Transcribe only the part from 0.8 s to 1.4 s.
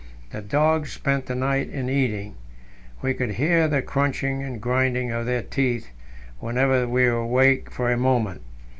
spent the